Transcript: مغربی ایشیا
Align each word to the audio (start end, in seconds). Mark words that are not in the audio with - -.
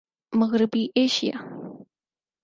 مغربی 0.39 0.83
ایشیا 0.97 1.37